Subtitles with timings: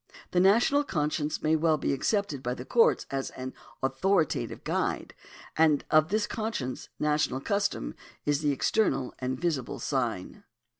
[0.31, 3.53] The national conscience may well be accepted by the courts as an
[3.83, 5.13] authori tative guide;
[5.55, 7.93] and of this conscience national custom
[8.25, 10.43] is the external and visible sign.